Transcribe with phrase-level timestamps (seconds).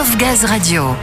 [0.00, 0.96] Of Gaz Radio.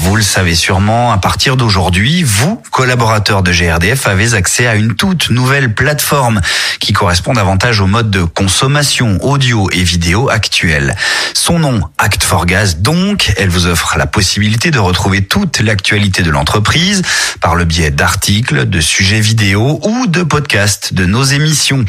[0.00, 4.94] Vous le savez sûrement, à partir d'aujourd'hui, vous, collaborateurs de GRDF, avez accès à une
[4.94, 6.40] toute nouvelle plateforme
[6.78, 10.94] qui correspond davantage au mode de consommation audio et vidéo actuel.
[11.34, 16.22] Son nom, Act for Gas, donc, elle vous offre la possibilité de retrouver toute l'actualité
[16.22, 17.02] de l'entreprise
[17.40, 21.84] par le biais d'articles, de sujets vidéo ou de podcasts de nos émissions.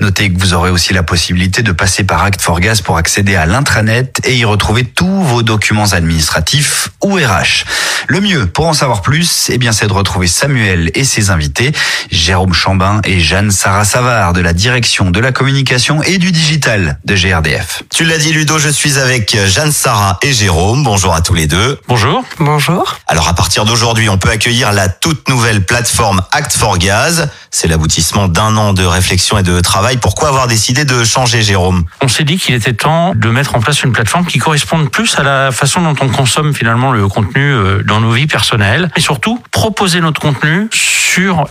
[0.00, 3.36] Notez que vous aurez aussi la possibilité de passer par Act for Gas pour accéder
[3.36, 7.64] à l'intranet et y retrouver tous vos documents administratifs ou RH.
[8.08, 11.72] Le mieux pour en savoir plus, eh bien, c'est de retrouver Samuel et ses invités,
[12.10, 16.98] Jérôme Chambin et Jeanne Sarah Savard de la direction de la communication et du digital
[17.04, 17.82] de GRDF.
[17.94, 20.82] Tu l'as dit Ludo, je suis avec Jeanne Sarah et Jérôme.
[20.82, 21.78] Bonjour à tous les deux.
[21.88, 22.24] Bonjour.
[22.38, 22.98] Bonjour.
[23.06, 27.28] Alors à partir d'aujourd'hui, on peut accueillir la toute nouvelle plateforme Act for Gaz.
[27.52, 29.96] C'est l'aboutissement d'un an de réflexion et de travail.
[29.96, 31.84] Pourquoi avoir décidé de changer, Jérôme?
[32.00, 35.18] On s'est dit qu'il était temps de mettre en place une plateforme qui corresponde plus
[35.18, 39.00] à la façon dont on consomme finalement le contenu euh, dans nos vies personnelles et
[39.00, 40.68] surtout proposer notre contenu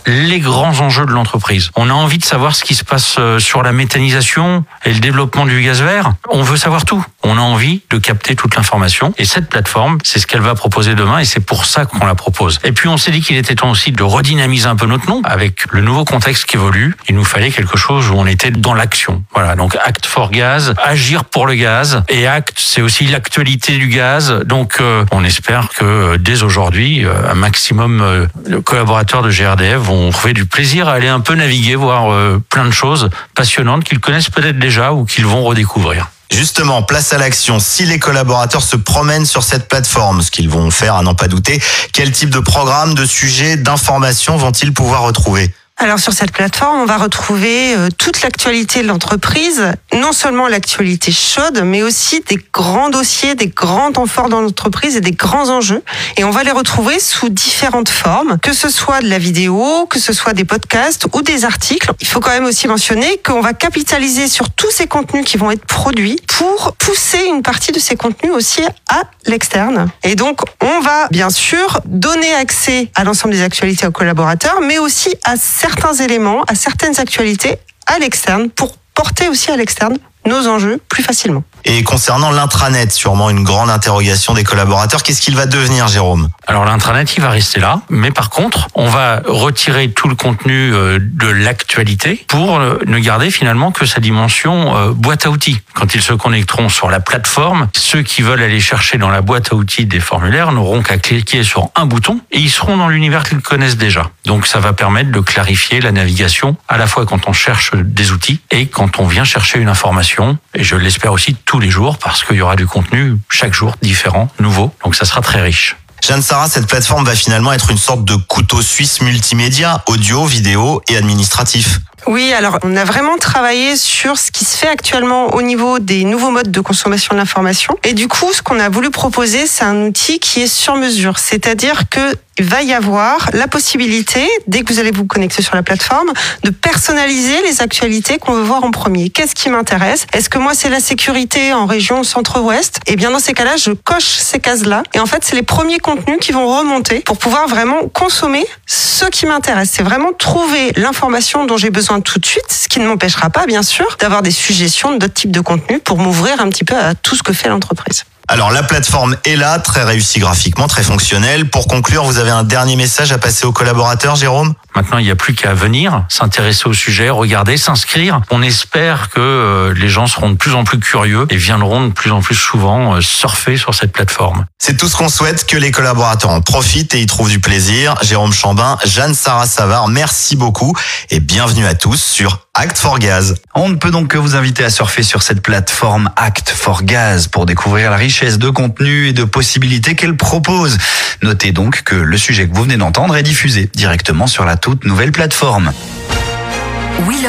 [0.06, 1.70] les grands enjeux de l'entreprise.
[1.76, 5.00] On a envie de savoir ce qui se passe euh, sur la méthanisation et le
[5.00, 6.12] développement du gaz vert.
[6.30, 7.04] On veut savoir tout.
[7.22, 10.94] On a envie de capter toute l'information et cette plateforme, c'est ce qu'elle va proposer
[10.94, 12.58] demain et c'est pour ça qu'on la propose.
[12.64, 15.20] Et puis on s'est dit qu'il était temps aussi de redynamiser un peu notre nom
[15.24, 16.96] avec le nouveau contexte qui évolue.
[17.08, 19.22] Il nous fallait quelque chose où on était dans l'action.
[19.34, 23.88] Voilà, donc Act for Gaz, agir pour le gaz et Act, c'est aussi l'actualité du
[23.88, 24.40] gaz.
[24.46, 29.30] Donc euh, on espère que euh, dès aujourd'hui, un maximum de collaborateurs de
[29.78, 33.98] Vont trouver du plaisir à aller un peu naviguer, voir plein de choses passionnantes qu'ils
[33.98, 36.08] connaissent peut-être déjà ou qu'ils vont redécouvrir.
[36.30, 37.58] Justement, place à l'action.
[37.58, 41.26] Si les collaborateurs se promènent sur cette plateforme, ce qu'ils vont faire à n'en pas
[41.26, 41.60] douter,
[41.92, 45.52] quel type de programme, de sujets, d'informations vont-ils pouvoir retrouver?
[45.82, 51.10] Alors sur cette plateforme, on va retrouver euh, toute l'actualité de l'entreprise, non seulement l'actualité
[51.10, 55.48] chaude, mais aussi des grands dossiers, des grands temps forts dans l'entreprise et des grands
[55.48, 55.82] enjeux.
[56.18, 59.98] Et on va les retrouver sous différentes formes, que ce soit de la vidéo, que
[59.98, 61.90] ce soit des podcasts ou des articles.
[62.00, 65.50] Il faut quand même aussi mentionner qu'on va capitaliser sur tous ces contenus qui vont
[65.50, 69.88] être produits pour pousser une partie de ces contenus aussi à l'externe.
[70.04, 74.78] Et donc, on va bien sûr donner accès à l'ensemble des actualités aux collaborateurs, mais
[74.78, 75.36] aussi à
[75.70, 81.02] certains éléments, à certaines actualités à l'externe pour porter aussi à l'externe nos enjeux plus
[81.02, 81.44] facilement.
[81.64, 86.28] Et concernant l'intranet, sûrement une grande interrogation des collaborateurs, qu'est-ce qu'il va devenir, Jérôme?
[86.46, 90.72] Alors l'intranet, il va rester là, mais par contre, on va retirer tout le contenu
[90.72, 95.60] euh, de l'actualité pour euh, ne garder finalement que sa dimension euh, boîte à outils.
[95.74, 99.52] Quand ils se connecteront sur la plateforme, ceux qui veulent aller chercher dans la boîte
[99.52, 103.22] à outils des formulaires n'auront qu'à cliquer sur un bouton et ils seront dans l'univers
[103.22, 104.10] qu'ils connaissent déjà.
[104.24, 108.12] Donc ça va permettre de clarifier la navigation à la fois quand on cherche des
[108.12, 110.09] outils et quand on vient chercher une information.
[110.54, 113.74] Et je l'espère aussi tous les jours parce qu'il y aura du contenu chaque jour
[113.82, 114.72] différent, nouveau.
[114.84, 115.76] Donc ça sera très riche.
[116.02, 120.80] Jeanne Sarah, cette plateforme va finalement être une sorte de couteau suisse multimédia, audio, vidéo
[120.88, 121.80] et administratif.
[122.06, 126.04] Oui, alors on a vraiment travaillé sur ce qui se fait actuellement au niveau des
[126.04, 127.76] nouveaux modes de consommation de l'information.
[127.84, 131.18] Et du coup, ce qu'on a voulu proposer, c'est un outil qui est sur mesure.
[131.18, 135.54] C'est-à-dire que il va y avoir la possibilité, dès que vous allez vous connecter sur
[135.54, 136.10] la plateforme,
[136.42, 139.10] de personnaliser les actualités qu'on veut voir en premier.
[139.10, 140.06] Qu'est-ce qui m'intéresse?
[140.14, 142.80] Est-ce que moi c'est la sécurité en région centre-ouest?
[142.86, 144.84] Eh bien dans ces cas-là, je coche ces cases-là.
[144.94, 149.04] Et en fait, c'est les premiers contenus qui vont remonter pour pouvoir vraiment consommer ce
[149.04, 149.72] qui m'intéresse.
[149.74, 153.44] C'est vraiment trouver l'information dont j'ai besoin tout de suite, ce qui ne m'empêchera pas,
[153.44, 156.94] bien sûr, d'avoir des suggestions d'autres types de contenus pour m'ouvrir un petit peu à
[156.94, 158.04] tout ce que fait l'entreprise.
[158.28, 161.48] Alors la plateforme est là, très réussie graphiquement, très fonctionnelle.
[161.50, 164.54] Pour conclure, vous avez un dernier message à passer aux collaborateurs, Jérôme?
[164.76, 168.20] Maintenant, il n'y a plus qu'à venir, s'intéresser au sujet, regarder, s'inscrire.
[168.30, 171.92] On espère que euh, les gens seront de plus en plus curieux et viendront de
[171.92, 174.46] plus en plus souvent euh, surfer sur cette plateforme.
[174.58, 177.96] C'est tout ce qu'on souhaite, que les collaborateurs en profitent et y trouvent du plaisir.
[178.02, 180.76] Jérôme Chambin, Jeanne Sarah Savard, merci beaucoup
[181.10, 183.34] et bienvenue à tous sur Act for Gaz.
[183.54, 187.26] On ne peut donc que vous inviter à surfer sur cette plateforme Act for Gaz
[187.26, 190.76] pour découvrir la de contenu et de possibilités qu'elle propose.
[191.22, 194.84] Notez donc que le sujet que vous venez d'entendre est diffusé directement sur la toute
[194.84, 195.72] nouvelle plateforme.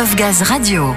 [0.01, 0.95] Of Gaz Radio.